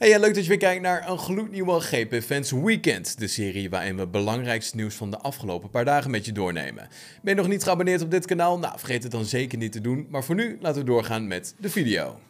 Hey, 0.00 0.20
leuk 0.20 0.34
dat 0.34 0.42
je 0.42 0.48
weer 0.48 0.58
kijkt 0.58 0.82
naar 0.82 1.08
een 1.08 1.18
gloednieuwe 1.18 1.80
GP 1.80 2.22
Fans 2.22 2.50
Weekend. 2.50 3.18
De 3.18 3.26
serie 3.26 3.70
waarin 3.70 3.94
we 3.94 4.00
het 4.00 4.10
belangrijkste 4.10 4.76
nieuws 4.76 4.94
van 4.94 5.10
de 5.10 5.18
afgelopen 5.18 5.70
paar 5.70 5.84
dagen 5.84 6.10
met 6.10 6.24
je 6.24 6.32
doornemen. 6.32 6.88
Ben 7.22 7.34
je 7.34 7.40
nog 7.40 7.48
niet 7.48 7.62
geabonneerd 7.62 8.02
op 8.02 8.10
dit 8.10 8.26
kanaal? 8.26 8.58
Nou, 8.58 8.78
vergeet 8.78 9.02
het 9.02 9.12
dan 9.12 9.24
zeker 9.24 9.58
niet 9.58 9.72
te 9.72 9.80
doen. 9.80 10.06
Maar 10.10 10.24
voor 10.24 10.34
nu 10.34 10.58
laten 10.60 10.80
we 10.80 10.86
doorgaan 10.86 11.26
met 11.26 11.54
de 11.58 11.70
video. 11.70 12.20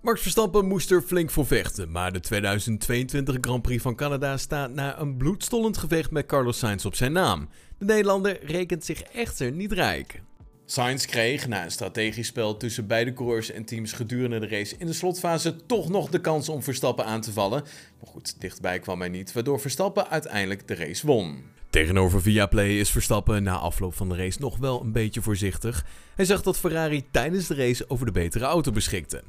Max 0.00 0.22
Verstappen 0.22 0.66
moest 0.66 0.90
er 0.90 1.02
flink 1.02 1.30
voor 1.30 1.46
vechten, 1.46 1.90
maar 1.90 2.12
de 2.12 2.20
2022 2.20 3.36
Grand 3.40 3.62
Prix 3.62 3.82
van 3.82 3.94
Canada 3.94 4.36
staat 4.36 4.74
na 4.74 4.98
een 4.98 5.16
bloedstollend 5.16 5.76
gevecht 5.76 6.10
met 6.10 6.26
Carlos 6.26 6.58
Sainz 6.58 6.84
op 6.84 6.94
zijn 6.94 7.12
naam. 7.12 7.48
De 7.78 7.84
Nederlander 7.84 8.38
rekent 8.44 8.84
zich 8.84 9.02
echter 9.02 9.52
niet 9.52 9.72
rijk. 9.72 10.22
Sainz 10.66 11.04
kreeg 11.04 11.48
na 11.48 11.64
een 11.64 11.70
strategisch 11.70 12.26
spel 12.26 12.56
tussen 12.56 12.86
beide 12.86 13.12
coureurs 13.12 13.50
en 13.50 13.64
teams 13.64 13.92
gedurende 13.92 14.38
de 14.38 14.48
race 14.48 14.74
in 14.78 14.86
de 14.86 14.92
slotfase 14.92 15.56
toch 15.66 15.88
nog 15.88 16.08
de 16.08 16.20
kans 16.20 16.48
om 16.48 16.62
Verstappen 16.62 17.04
aan 17.04 17.20
te 17.20 17.32
vallen. 17.32 17.62
Maar 18.00 18.10
goed, 18.10 18.40
dichtbij 18.40 18.78
kwam 18.78 19.00
hij 19.00 19.08
niet, 19.08 19.32
waardoor 19.32 19.60
Verstappen 19.60 20.08
uiteindelijk 20.08 20.68
de 20.68 20.74
race 20.74 21.06
won. 21.06 21.44
Tegenover 21.70 22.22
Viaplay 22.22 22.78
is 22.78 22.90
Verstappen 22.90 23.42
na 23.42 23.56
afloop 23.56 23.94
van 23.94 24.08
de 24.08 24.16
race 24.16 24.40
nog 24.40 24.58
wel 24.58 24.80
een 24.80 24.92
beetje 24.92 25.22
voorzichtig. 25.22 25.86
Hij 26.14 26.24
zag 26.24 26.42
dat 26.42 26.58
Ferrari 26.58 27.04
tijdens 27.10 27.46
de 27.46 27.54
race 27.54 27.84
over 27.88 28.06
de 28.06 28.12
betere 28.12 28.44
auto 28.44 28.72
beschikte. 28.72 29.22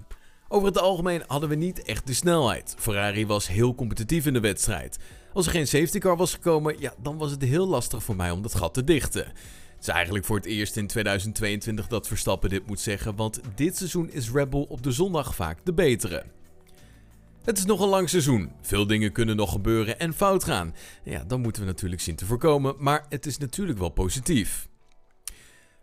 Over 0.47 0.67
het 0.67 0.79
algemeen 0.79 1.23
hadden 1.27 1.49
we 1.49 1.55
niet 1.55 1.83
echt 1.83 2.07
de 2.07 2.13
snelheid. 2.13 2.75
Ferrari 2.77 3.25
was 3.25 3.47
heel 3.47 3.75
competitief 3.75 4.25
in 4.25 4.33
de 4.33 4.39
wedstrijd. 4.39 4.97
Als 5.33 5.45
er 5.45 5.51
geen 5.51 5.67
safety 5.67 5.99
car 5.99 6.17
was 6.17 6.33
gekomen, 6.33 6.75
ja, 6.79 6.93
dan 7.01 7.17
was 7.17 7.31
het 7.31 7.41
heel 7.41 7.67
lastig 7.67 8.03
voor 8.03 8.15
mij 8.15 8.31
om 8.31 8.41
dat 8.41 8.55
gat 8.55 8.73
te 8.73 8.83
dichten. 8.83 9.31
Het 9.83 9.91
is 9.91 9.97
eigenlijk 9.97 10.27
voor 10.27 10.35
het 10.35 10.45
eerst 10.45 10.77
in 10.77 10.87
2022 10.87 11.87
dat 11.87 12.07
Verstappen 12.07 12.49
dit 12.49 12.67
moet 12.67 12.79
zeggen, 12.79 13.15
want 13.15 13.39
dit 13.55 13.77
seizoen 13.77 14.11
is 14.11 14.31
Red 14.31 14.49
Bull 14.49 14.65
op 14.69 14.83
de 14.83 14.91
zondag 14.91 15.35
vaak 15.35 15.59
de 15.63 15.73
betere. 15.73 16.23
Het 17.43 17.57
is 17.57 17.65
nog 17.65 17.79
een 17.79 17.87
lang 17.87 18.09
seizoen. 18.09 18.51
Veel 18.61 18.87
dingen 18.87 19.11
kunnen 19.11 19.35
nog 19.35 19.51
gebeuren 19.51 19.99
en 19.99 20.13
fout 20.13 20.43
gaan. 20.43 20.75
Ja, 21.03 21.23
dan 21.23 21.41
moeten 21.41 21.61
we 21.61 21.67
natuurlijk 21.67 22.01
zien 22.01 22.15
te 22.15 22.25
voorkomen, 22.25 22.75
maar 22.77 23.05
het 23.09 23.25
is 23.25 23.37
natuurlijk 23.37 23.79
wel 23.79 23.89
positief. 23.89 24.67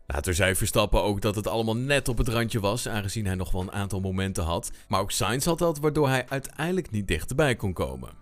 Later 0.07 0.35
zei 0.35 0.55
Verstappen 0.55 1.03
ook 1.03 1.21
dat 1.21 1.35
het 1.35 1.47
allemaal 1.47 1.77
net 1.77 2.09
op 2.09 2.19
het 2.19 2.29
randje 2.29 2.61
was, 2.61 2.89
aangezien 2.89 3.27
hij 3.27 3.35
nog 3.35 3.51
wel 3.51 3.63
een 3.63 3.73
aantal 3.73 4.01
momenten 4.01 4.45
had. 4.45 4.71
Maar 4.89 5.01
ook 5.01 5.11
Sainz 5.11 5.45
had 5.45 5.59
dat, 5.59 5.79
waardoor 5.79 6.09
hij 6.09 6.29
uiteindelijk 6.29 6.91
niet 6.91 7.09
dichterbij 7.09 7.55
kon 7.57 7.73
komen. 7.73 8.20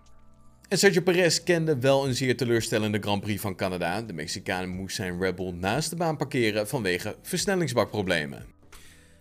En 0.69 0.78
Sergio 0.78 1.00
Perez 1.00 1.42
kende 1.42 1.78
wel 1.78 2.06
een 2.06 2.14
zeer 2.14 2.36
teleurstellende 2.36 2.98
Grand 2.98 3.20
Prix 3.20 3.41
van 3.41 3.55
Canada. 3.56 4.02
De 4.02 4.12
Mexicaan 4.12 4.69
moest 4.69 4.97
zijn 4.97 5.20
Red 5.20 5.36
Bull 5.36 5.52
naast 5.52 5.91
de 5.91 5.97
baan 5.97 6.16
parkeren 6.16 6.69
vanwege 6.69 7.16
versnellingsbakproblemen. 7.22 8.47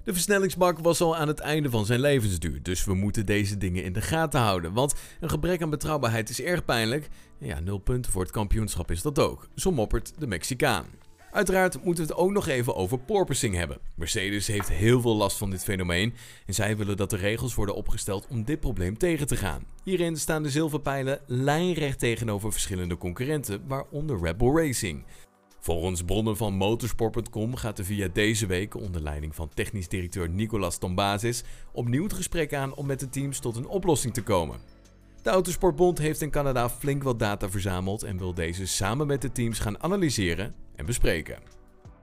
De 0.04 0.14
versnellingsbak 0.14 0.80
was 0.80 1.02
al 1.02 1.16
aan 1.16 1.28
het 1.28 1.40
einde 1.40 1.70
van 1.70 1.86
zijn 1.86 2.00
levensduur, 2.00 2.64
dus 2.64 2.86
we 2.86 2.94
moeten 2.94 3.26
deze 3.26 3.58
dingen 3.58 3.84
in 3.84 3.94
de 3.94 4.02
gaten 4.02 4.40
houden. 4.40 4.74
Want 4.74 4.96
een 5.20 5.30
gebrek 5.30 5.62
aan 5.62 5.70
betrouwbaarheid 5.70 6.30
is 6.30 6.42
erg 6.42 6.66
pijnlijk. 6.66 7.08
Ja, 7.38 7.60
nul 7.60 7.78
punten 7.78 8.12
voor 8.12 8.22
het 8.22 8.32
kampioenschap 8.32 8.92
is 8.92 9.02
dat 9.02 9.20
ook. 9.20 9.48
Zo 9.56 9.72
moppert 9.72 10.14
de 10.18 10.28
Mexicaan. 10.28 10.86
Uiteraard 11.38 11.84
moeten 11.84 12.08
we 12.08 12.12
het 12.12 12.22
ook 12.22 12.32
nog 12.32 12.48
even 12.48 12.76
over 12.76 13.00
porpoising 13.00 13.56
hebben. 13.56 13.78
Mercedes 13.96 14.48
heeft 14.48 14.70
heel 14.70 15.02
veel 15.02 15.16
last 15.16 15.38
van 15.38 15.50
dit 15.50 15.64
fenomeen 15.64 16.14
en 16.46 16.54
zij 16.54 16.78
willen 16.78 16.98
dat 16.98 17.10
de 17.10 17.16
regels 17.16 17.56
worden 17.56 17.76
opgesteld 17.76 18.28
om 18.30 18.44
dit 18.44 18.60
probleem 18.60 18.98
tegen 18.98 19.28
te 19.28 19.36
gaan. 19.36 19.64
Hierin 19.84 20.16
staan 20.18 20.44
de 20.44 20.50
zilverpijlen 20.50 21.20
lijnrecht 21.26 22.00
tegenover 22.00 22.52
verschillende 22.52 22.98
concurrenten, 22.98 23.68
waaronder 23.68 24.20
Red 24.22 24.38
Bull 24.38 24.56
Racing. 24.56 25.06
Volgens 25.60 26.04
bronnen 26.04 26.38
van 26.38 26.54
motorsport.com 26.54 27.56
gaat 27.56 27.78
de 27.78 27.84
VIA 27.84 28.08
deze 28.14 28.46
week 28.46 28.76
onder 28.76 29.02
leiding 29.02 29.36
van 29.36 29.50
technisch 29.54 29.88
directeur 29.88 30.30
Nicolas 30.30 30.78
Tombazis 30.78 31.44
opnieuw 31.72 32.04
het 32.04 32.14
gesprek 32.14 32.54
aan 32.54 32.76
om 32.76 32.86
met 32.86 33.00
de 33.00 33.10
teams 33.10 33.40
tot 33.40 33.56
een 33.56 33.68
oplossing 33.68 34.14
te 34.14 34.24
komen. 34.24 34.60
De 35.22 35.30
Autosportbond 35.30 35.98
heeft 35.98 36.22
in 36.22 36.32
Canada 36.32 36.70
flink 36.70 37.04
wat 37.04 37.20
data 37.20 37.50
verzameld 37.50 38.04
en 38.04 38.18
wil 38.18 38.34
deze 38.34 38.68
samen 38.68 39.08
met 39.08 39.22
de 39.22 39.32
teams 39.32 39.60
gaan 39.60 39.84
analyseren 39.84 40.56
en 40.78 40.86
bespreken. 40.86 41.38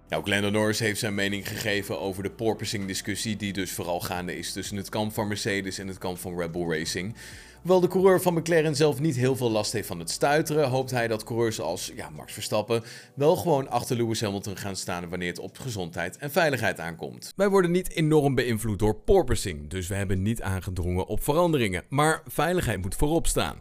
Nou, 0.08 0.30
Lando 0.30 0.51
Norris 0.51 0.79
heeft 0.79 0.98
zijn 0.98 1.14
mening 1.14 1.48
gegeven 1.48 2.01
over 2.01 2.23
de 2.23 2.30
porpoising-discussie, 2.30 3.36
die 3.36 3.52
dus 3.52 3.73
vooral 3.73 4.01
gaande 4.01 4.39
is 4.39 4.52
tussen 4.52 4.77
het 4.77 4.89
kamp 4.89 5.12
van 5.12 5.29
Mercedes 5.29 5.79
en 5.79 5.89
het 5.89 5.98
kamp 5.98 6.18
van 6.18 6.39
Red 6.39 6.52
Bull 6.52 6.79
Racing. 6.79 7.14
Hoewel 7.61 7.80
de 7.80 7.89
coureur 7.89 8.20
van 8.20 8.35
McLaren 8.35 8.77
zelf 8.77 9.01
niet 9.01 9.17
heel 9.17 9.36
veel 9.36 9.51
last 9.51 9.73
heeft 9.73 9.86
van 9.86 9.98
het 9.98 10.11
stuiteren, 10.11 10.68
hoopt 10.68 10.90
hij 10.90 11.08
dat 11.08 11.24
coureurs 11.24 11.61
als 11.61 11.92
ja, 11.95 12.11
Max 12.11 12.33
Verstappen 12.33 12.83
wel 13.14 13.36
gewoon 13.36 13.70
achter 13.70 13.96
Lewis 13.96 14.20
Hamilton 14.20 14.57
gaan 14.57 14.77
staan 14.77 15.08
wanneer 15.08 15.29
het 15.29 15.39
op 15.39 15.58
gezondheid 15.58 16.17
en 16.17 16.30
veiligheid 16.30 16.80
aankomt. 16.80 17.33
Wij 17.36 17.48
worden 17.48 17.70
niet 17.70 17.91
enorm 17.91 18.35
beïnvloed 18.35 18.79
door 18.79 18.95
porpoising, 18.95 19.70
dus 19.70 19.89
we 19.89 19.95
hebben 19.95 20.23
niet 20.23 20.42
aangedrongen 20.42 21.06
op 21.06 21.23
veranderingen, 21.23 21.85
maar 21.89 22.23
veiligheid 22.27 22.83
moet 22.83 22.95
voorop 22.95 23.27
staan. 23.27 23.56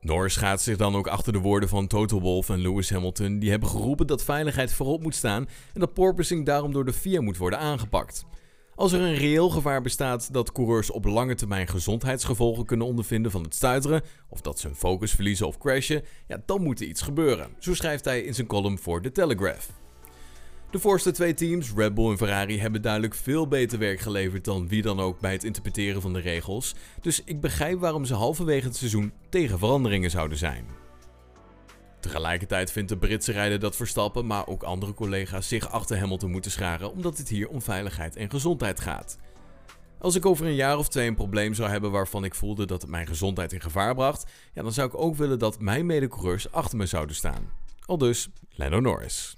Norris 0.00 0.36
gaat 0.36 0.62
zich 0.62 0.76
dan 0.76 0.96
ook 0.96 1.06
achter 1.06 1.32
de 1.32 1.38
woorden 1.38 1.68
van 1.68 1.86
Toto 1.86 2.20
Wolff 2.20 2.48
en 2.48 2.60
Lewis 2.60 2.90
Hamilton. 2.90 3.38
Die 3.38 3.50
hebben 3.50 3.68
geroepen 3.68 4.06
dat 4.06 4.24
veiligheid 4.24 4.72
voorop 4.72 5.02
moet 5.02 5.14
staan 5.14 5.48
en 5.74 5.80
dat 5.80 5.94
porpoising 5.94 6.46
daarom 6.46 6.72
door 6.72 6.84
de 6.84 6.92
FIA 6.92 7.20
moet 7.20 7.36
worden 7.36 7.58
aangepakt. 7.58 8.24
Als 8.74 8.92
er 8.92 9.00
een 9.00 9.14
reëel 9.14 9.50
gevaar 9.50 9.82
bestaat 9.82 10.32
dat 10.32 10.52
coureurs 10.52 10.90
op 10.90 11.04
lange 11.04 11.34
termijn 11.34 11.68
gezondheidsgevolgen 11.68 12.66
kunnen 12.66 12.86
ondervinden 12.86 13.30
van 13.30 13.42
het 13.42 13.54
stuiteren, 13.54 14.02
of 14.28 14.40
dat 14.40 14.58
ze 14.58 14.66
hun 14.66 14.76
focus 14.76 15.12
verliezen 15.12 15.46
of 15.46 15.58
crashen, 15.58 16.02
ja, 16.28 16.42
dan 16.46 16.62
moet 16.62 16.80
er 16.80 16.86
iets 16.86 17.02
gebeuren. 17.02 17.48
Zo 17.58 17.74
schrijft 17.74 18.04
hij 18.04 18.20
in 18.20 18.34
zijn 18.34 18.46
column 18.46 18.78
voor 18.78 19.02
The 19.02 19.12
Telegraph. 19.12 19.68
De 20.70 20.78
voorste 20.78 21.10
twee 21.10 21.34
teams, 21.34 21.72
Red 21.76 21.94
Bull 21.94 22.10
en 22.10 22.16
Ferrari, 22.16 22.60
hebben 22.60 22.82
duidelijk 22.82 23.14
veel 23.14 23.48
beter 23.48 23.78
werk 23.78 24.00
geleverd 24.00 24.44
dan 24.44 24.68
wie 24.68 24.82
dan 24.82 25.00
ook 25.00 25.20
bij 25.20 25.32
het 25.32 25.44
interpreteren 25.44 26.00
van 26.02 26.12
de 26.12 26.20
regels. 26.20 26.74
Dus 27.00 27.22
ik 27.24 27.40
begrijp 27.40 27.78
waarom 27.80 28.04
ze 28.04 28.14
halverwege 28.14 28.66
het 28.66 28.76
seizoen 28.76 29.12
tegen 29.28 29.58
veranderingen 29.58 30.10
zouden 30.10 30.38
zijn. 30.38 30.66
Tegelijkertijd 32.00 32.72
vindt 32.72 32.88
de 32.88 32.96
Britse 32.96 33.32
rijder 33.32 33.58
dat 33.58 33.76
Verstappen, 33.76 34.26
maar 34.26 34.46
ook 34.46 34.62
andere 34.62 34.94
collega's 34.94 35.48
zich 35.48 35.70
achter 35.70 35.98
Hamilton 35.98 36.30
moeten 36.30 36.50
scharen 36.50 36.92
omdat 36.92 37.18
het 37.18 37.28
hier 37.28 37.48
om 37.48 37.62
veiligheid 37.62 38.16
en 38.16 38.30
gezondheid 38.30 38.80
gaat. 38.80 39.18
Als 39.98 40.14
ik 40.14 40.26
over 40.26 40.46
een 40.46 40.54
jaar 40.54 40.78
of 40.78 40.88
twee 40.88 41.08
een 41.08 41.14
probleem 41.14 41.54
zou 41.54 41.70
hebben 41.70 41.90
waarvan 41.90 42.24
ik 42.24 42.34
voelde 42.34 42.66
dat 42.66 42.82
het 42.82 42.90
mijn 42.90 43.06
gezondheid 43.06 43.52
in 43.52 43.60
gevaar 43.60 43.94
bracht, 43.94 44.30
ja, 44.52 44.62
dan 44.62 44.72
zou 44.72 44.88
ik 44.88 44.98
ook 44.98 45.16
willen 45.16 45.38
dat 45.38 45.60
mijn 45.60 45.86
medecoureurs 45.86 46.52
achter 46.52 46.78
me 46.78 46.86
zouden 46.86 47.16
staan. 47.16 47.50
Al 47.84 47.98
dus 47.98 48.28
Lando 48.50 48.80
Norris. 48.80 49.36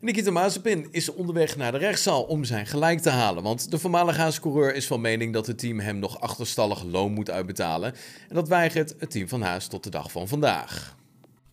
Nikita 0.00 0.30
Mazepin 0.30 0.88
is 0.90 1.12
onderweg 1.12 1.56
naar 1.56 1.72
de 1.72 1.78
rechtszaal 1.78 2.22
om 2.22 2.44
zijn 2.44 2.66
gelijk 2.66 3.00
te 3.00 3.10
halen. 3.10 3.42
Want 3.42 3.70
de 3.70 3.78
voormalige 3.78 4.20
Haas-coureur 4.20 4.74
is 4.74 4.86
van 4.86 5.00
mening 5.00 5.32
dat 5.32 5.46
het 5.46 5.58
team 5.58 5.80
hem 5.80 5.98
nog 5.98 6.20
achterstallig 6.20 6.82
loon 6.82 7.12
moet 7.12 7.30
uitbetalen. 7.30 7.94
En 8.28 8.34
dat 8.34 8.48
weigert 8.48 8.94
het 8.98 9.10
team 9.10 9.28
van 9.28 9.42
Haas 9.42 9.66
tot 9.66 9.84
de 9.84 9.90
dag 9.90 10.10
van 10.10 10.28
vandaag. 10.28 10.96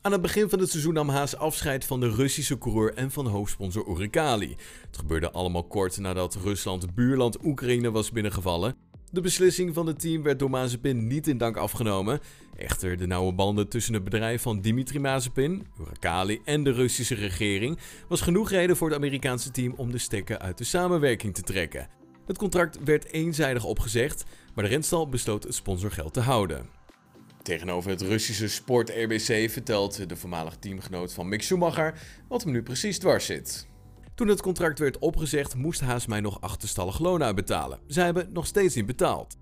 Aan 0.02 0.12
het 0.12 0.22
begin 0.22 0.50
van 0.50 0.60
het 0.60 0.70
seizoen 0.70 0.94
nam 0.94 1.10
Haas 1.10 1.38
afscheid 1.38 1.86
van 1.86 2.00
de 2.00 2.10
Russische 2.10 2.58
coureur 2.58 2.94
en 2.94 3.12
van 3.12 3.28
hoofdsponsor 3.28 3.88
Uralkali. 3.88 4.56
Het 4.88 4.98
gebeurde 4.98 5.32
allemaal 5.32 5.64
kort 5.64 5.98
nadat 5.98 6.36
Rusland 6.36 6.96
buurland 6.96 7.46
Oekraïne 7.46 7.92
was 7.92 8.12
binnengevallen. 8.12 8.76
De 9.14 9.22
beslissing 9.22 9.74
van 9.74 9.88
het 9.88 10.00
team 10.00 10.24
werd 10.24 10.40
door 10.40 10.50
Mazepin 10.50 11.08
niet 11.08 11.28
in 11.28 11.38
dank 11.38 11.58
afgenomen. 11.58 12.20
Echter, 12.58 12.98
de 12.98 13.08
nauwe 13.08 13.34
banden 13.34 13.68
tussen 13.68 13.94
het 13.94 14.04
bedrijf 14.04 14.42
van 14.42 14.62
Dimitri 14.62 15.00
Mazepin, 15.00 15.68
Uralkali 15.80 16.42
en 16.46 16.64
de 16.64 16.72
Russische 16.72 17.16
regering 17.16 17.80
was 18.08 18.22
genoeg 18.22 18.50
reden 18.50 18.78
voor 18.78 18.88
het 18.88 18.98
Amerikaanse 18.98 19.52
team 19.52 19.74
om 19.78 19.92
de 19.92 19.98
stekker 19.98 20.40
uit 20.40 20.58
de 20.58 20.64
samenwerking 20.64 21.34
te 21.34 21.42
trekken. 21.42 21.88
Het 22.26 22.38
contract 22.38 22.84
werd 22.84 23.12
eenzijdig 23.12 23.64
opgezegd, 23.64 24.24
maar 24.56 24.64
de 24.64 24.70
renstal 24.70 25.10
besloot 25.10 25.44
het 25.44 25.56
sponsorgeld 25.56 26.14
te 26.14 26.22
houden. 26.22 26.70
Tegenover 27.42 27.90
het 27.90 28.02
Russische 28.02 28.48
Sport 28.48 28.90
RBC 28.90 29.50
vertelt 29.52 30.10
de 30.10 30.16
voormalig 30.16 30.56
teamgenoot 30.56 31.14
van 31.14 31.30
Mick 31.30 31.42
Schumacher 31.42 32.00
wat 32.28 32.44
hem 32.44 32.52
nu 32.52 32.64
precies 32.64 33.00
dwars 33.00 33.26
zit. 33.26 33.68
Toen 34.16 34.28
het 34.28 34.42
contract 34.42 34.80
werd 34.80 35.00
opgezegd, 35.00 35.56
moest 35.56 35.82
Haas 35.82 36.06
mij 36.06 36.20
nog 36.20 36.42
achterstallig 36.42 37.00
loon 37.00 37.24
uitbetalen. 37.24 37.80
Zij 37.88 38.06
hebben 38.06 38.30
nog 38.34 38.46
steeds 38.46 38.76
niet 38.76 38.86
betaald. 38.86 39.38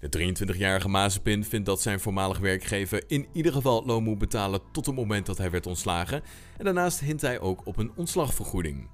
De 0.00 0.34
23-jarige 0.54 0.88
Mazepin 0.88 1.44
vindt 1.44 1.66
dat 1.66 1.82
zijn 1.82 2.00
voormalig 2.00 2.38
werkgever 2.38 3.04
in 3.06 3.26
ieder 3.32 3.52
geval 3.52 3.86
loon 3.86 4.02
moet 4.02 4.18
betalen 4.18 4.60
tot 4.72 4.86
het 4.86 4.94
moment 4.94 5.26
dat 5.26 5.38
hij 5.38 5.50
werd 5.50 5.66
ontslagen. 5.66 6.22
En 6.56 6.64
daarnaast 6.64 7.00
hint 7.00 7.20
hij 7.20 7.40
ook 7.40 7.66
op 7.66 7.76
een 7.76 7.92
ontslagvergoeding. 7.96 8.88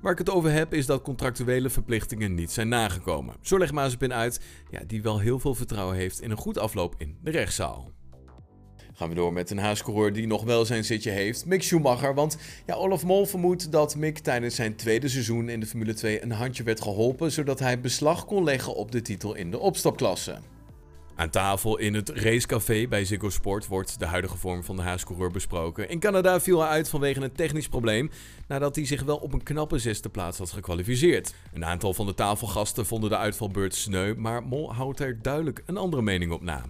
Waar 0.00 0.12
ik 0.12 0.18
het 0.18 0.30
over 0.30 0.50
heb 0.52 0.74
is 0.74 0.86
dat 0.86 1.02
contractuele 1.02 1.70
verplichtingen 1.70 2.34
niet 2.34 2.50
zijn 2.50 2.68
nagekomen. 2.68 3.36
Zo 3.40 3.58
legt 3.58 3.72
Mazepin 3.72 4.12
uit 4.12 4.40
ja, 4.70 4.80
die 4.86 5.02
wel 5.02 5.18
heel 5.18 5.38
veel 5.38 5.54
vertrouwen 5.54 5.96
heeft 5.96 6.20
in 6.20 6.30
een 6.30 6.36
goed 6.36 6.58
afloop 6.58 6.94
in 6.98 7.18
de 7.22 7.30
rechtszaal. 7.30 7.92
Gaan 8.96 9.08
we 9.08 9.14
door 9.14 9.32
met 9.32 9.50
een 9.50 9.58
haascoureur 9.58 10.12
die 10.12 10.26
nog 10.26 10.42
wel 10.42 10.64
zijn 10.64 10.84
zitje 10.84 11.10
heeft, 11.10 11.46
Mick 11.46 11.62
Schumacher. 11.62 12.14
Want 12.14 12.36
ja, 12.66 12.74
Olaf 12.74 13.04
Mol 13.04 13.26
vermoedt 13.26 13.72
dat 13.72 13.96
Mick 13.96 14.18
tijdens 14.18 14.54
zijn 14.54 14.76
tweede 14.76 15.08
seizoen 15.08 15.48
in 15.48 15.60
de 15.60 15.66
Formule 15.66 15.94
2 15.94 16.22
een 16.22 16.32
handje 16.32 16.62
werd 16.62 16.80
geholpen, 16.80 17.32
zodat 17.32 17.58
hij 17.58 17.80
beslag 17.80 18.24
kon 18.24 18.44
leggen 18.44 18.74
op 18.74 18.92
de 18.92 19.02
titel 19.02 19.34
in 19.34 19.50
de 19.50 19.58
opstapklasse. 19.58 20.38
Aan 21.16 21.30
tafel 21.30 21.78
in 21.78 21.94
het 21.94 22.08
racecafé 22.08 22.86
bij 22.88 23.04
Ziggo 23.04 23.30
Sport 23.30 23.66
wordt 23.66 23.98
de 23.98 24.06
huidige 24.06 24.36
vorm 24.36 24.64
van 24.64 24.76
de 24.76 24.82
haascoureur 24.82 25.30
besproken. 25.30 25.88
In 25.88 25.98
Canada 25.98 26.40
viel 26.40 26.60
hij 26.60 26.68
uit 26.68 26.88
vanwege 26.88 27.20
een 27.20 27.32
technisch 27.32 27.68
probleem 27.68 28.10
nadat 28.48 28.76
hij 28.76 28.86
zich 28.86 29.02
wel 29.02 29.16
op 29.16 29.32
een 29.32 29.42
knappe 29.42 29.78
zesde 29.78 30.08
plaats 30.08 30.38
had 30.38 30.50
gekwalificeerd. 30.50 31.34
Een 31.52 31.64
aantal 31.64 31.94
van 31.94 32.06
de 32.06 32.14
tafelgasten 32.14 32.86
vonden 32.86 33.10
de 33.10 33.16
uitvalbeurt 33.16 33.74
sneu, 33.74 34.14
maar 34.16 34.42
Mol 34.42 34.74
houdt 34.74 35.00
er 35.00 35.22
duidelijk 35.22 35.62
een 35.66 35.76
andere 35.76 36.02
mening 36.02 36.32
op 36.32 36.42
na. 36.42 36.64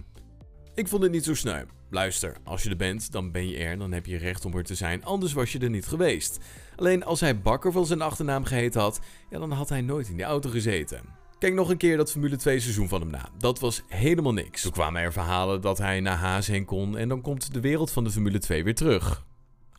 Ik 0.75 0.87
vond 0.87 1.03
het 1.03 1.11
niet 1.11 1.23
zo 1.23 1.33
sneu. 1.33 1.63
Luister, 1.89 2.37
als 2.43 2.63
je 2.63 2.69
er 2.69 2.75
bent, 2.75 3.11
dan 3.11 3.31
ben 3.31 3.49
je 3.49 3.57
er, 3.57 3.77
dan 3.77 3.91
heb 3.91 4.05
je 4.05 4.17
recht 4.17 4.45
om 4.45 4.55
er 4.55 4.63
te 4.63 4.75
zijn, 4.75 5.05
anders 5.05 5.33
was 5.33 5.51
je 5.51 5.59
er 5.59 5.69
niet 5.69 5.85
geweest. 5.85 6.39
Alleen 6.75 7.03
als 7.03 7.19
hij 7.19 7.41
Bakker 7.41 7.71
van 7.71 7.85
zijn 7.85 8.01
achternaam 8.01 8.45
geheten 8.45 8.81
had, 8.81 8.99
ja, 9.29 9.39
dan 9.39 9.51
had 9.51 9.69
hij 9.69 9.81
nooit 9.81 10.07
in 10.07 10.15
die 10.15 10.25
auto 10.25 10.49
gezeten. 10.49 11.01
Kijk 11.39 11.53
nog 11.53 11.69
een 11.69 11.77
keer 11.77 11.97
dat 11.97 12.11
Formule 12.11 12.35
2 12.35 12.59
seizoen 12.59 12.87
van 12.87 13.01
hem 13.01 13.09
na. 13.09 13.29
Dat 13.37 13.59
was 13.59 13.83
helemaal 13.87 14.33
niks. 14.33 14.61
Toen 14.61 14.71
kwamen 14.71 15.01
er 15.01 15.13
verhalen 15.13 15.61
dat 15.61 15.77
hij 15.77 15.99
naar 15.99 16.17
Haas 16.17 16.47
heen 16.47 16.65
kon 16.65 16.97
en 16.97 17.09
dan 17.09 17.21
komt 17.21 17.53
de 17.53 17.59
wereld 17.59 17.91
van 17.91 18.03
de 18.03 18.11
Formule 18.11 18.39
2 18.39 18.63
weer 18.63 18.75
terug. 18.75 19.25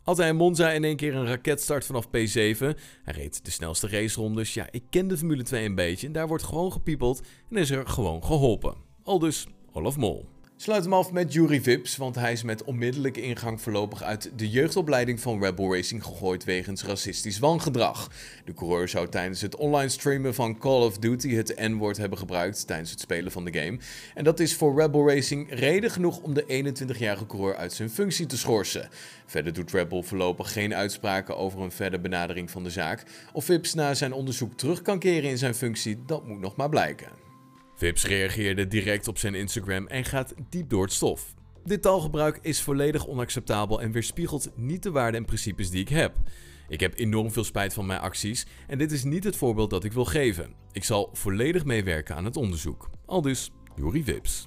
Had 0.03 0.17
hij 0.17 0.27
in 0.27 0.35
Monza 0.35 0.71
in 0.71 0.83
één 0.83 0.95
keer 0.95 1.15
een 1.15 1.27
raketstart 1.27 1.85
vanaf 1.85 2.07
P7. 2.07 2.11
Hij 2.13 3.13
reed 3.13 3.45
de 3.45 3.51
snelste 3.51 3.87
racerondes. 3.87 4.53
Ja, 4.53 4.67
ik 4.71 4.83
ken 4.89 5.07
de 5.07 5.17
Formule 5.17 5.43
2 5.43 5.65
een 5.65 5.75
beetje. 5.75 6.07
En 6.07 6.13
daar 6.13 6.27
wordt 6.27 6.43
gewoon 6.43 6.71
gepiepeld 6.71 7.21
en 7.49 7.57
is 7.57 7.69
er 7.69 7.87
gewoon 7.87 8.23
geholpen. 8.23 8.75
Al 9.03 9.19
dus 9.19 9.47
Olaf 9.71 9.97
Mol. 9.97 10.36
Sluit 10.59 10.83
hem 10.83 10.93
af 10.93 11.11
met 11.11 11.33
Jury 11.33 11.61
Vips, 11.61 11.97
want 11.97 12.15
hij 12.15 12.31
is 12.31 12.43
met 12.43 12.63
onmiddellijke 12.63 13.21
ingang 13.21 13.61
voorlopig 13.61 14.03
uit 14.03 14.31
de 14.35 14.49
jeugdopleiding 14.49 15.19
van 15.19 15.43
Red 15.43 15.55
Bull 15.55 15.71
Racing 15.71 16.03
gegooid 16.03 16.43
wegens 16.43 16.83
racistisch 16.83 17.39
wangedrag. 17.39 18.11
De 18.45 18.53
coureur 18.53 18.87
zou 18.87 19.09
tijdens 19.09 19.41
het 19.41 19.55
online 19.55 19.89
streamen 19.89 20.33
van 20.33 20.57
Call 20.57 20.81
of 20.81 20.97
Duty 20.97 21.33
het 21.33 21.55
N-woord 21.59 21.97
hebben 21.97 22.17
gebruikt 22.17 22.67
tijdens 22.67 22.91
het 22.91 22.99
spelen 22.99 23.31
van 23.31 23.45
de 23.45 23.59
game. 23.59 23.79
En 24.13 24.23
dat 24.23 24.39
is 24.39 24.55
voor 24.55 24.79
Red 24.79 24.91
Bull 24.91 25.07
Racing 25.07 25.47
reden 25.49 25.91
genoeg 25.91 26.19
om 26.19 26.33
de 26.33 26.73
21-jarige 26.75 27.25
coureur 27.25 27.55
uit 27.55 27.73
zijn 27.73 27.89
functie 27.89 28.25
te 28.25 28.37
schorsen. 28.37 28.89
Verder 29.25 29.53
doet 29.53 29.71
Red 29.71 29.89
Bull 29.89 30.03
voorlopig 30.03 30.51
geen 30.51 30.75
uitspraken 30.75 31.37
over 31.37 31.61
een 31.61 31.71
verdere 31.71 32.01
benadering 32.01 32.51
van 32.51 32.63
de 32.63 32.69
zaak. 32.69 33.03
Of 33.33 33.45
Vips 33.45 33.73
na 33.73 33.93
zijn 33.93 34.13
onderzoek 34.13 34.57
terug 34.57 34.81
kan 34.81 34.99
keren 34.99 35.29
in 35.29 35.37
zijn 35.37 35.55
functie, 35.55 35.99
dat 36.05 36.27
moet 36.27 36.39
nog 36.39 36.55
maar 36.55 36.69
blijken. 36.69 37.26
Vips 37.77 38.05
reageerde 38.05 38.67
direct 38.67 39.07
op 39.07 39.17
zijn 39.17 39.35
Instagram 39.35 39.87
en 39.87 40.05
gaat 40.05 40.33
diep 40.49 40.69
door 40.69 40.83
het 40.83 40.93
stof. 40.93 41.33
Dit 41.63 41.81
taalgebruik 41.81 42.39
is 42.41 42.61
volledig 42.61 43.07
onacceptabel 43.07 43.81
en 43.81 43.91
weerspiegelt 43.91 44.51
niet 44.55 44.83
de 44.83 44.91
waarden 44.91 45.19
en 45.19 45.25
principes 45.25 45.69
die 45.69 45.81
ik 45.81 45.89
heb. 45.89 46.15
Ik 46.69 46.79
heb 46.79 46.99
enorm 46.99 47.31
veel 47.31 47.43
spijt 47.43 47.73
van 47.73 47.85
mijn 47.85 47.99
acties 47.99 48.45
en 48.67 48.77
dit 48.77 48.91
is 48.91 49.03
niet 49.03 49.23
het 49.23 49.35
voorbeeld 49.35 49.69
dat 49.69 49.83
ik 49.83 49.93
wil 49.93 50.05
geven. 50.05 50.53
Ik 50.71 50.83
zal 50.83 51.09
volledig 51.13 51.65
meewerken 51.65 52.15
aan 52.15 52.25
het 52.25 52.37
onderzoek. 52.37 52.89
Aldus, 53.05 53.51
Juri 53.75 54.03
Vips. 54.03 54.45